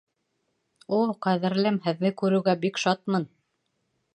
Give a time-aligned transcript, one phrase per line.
[0.99, 3.29] О, ҡәҙерлем, һеҙҙе күреүгә бик шатмын!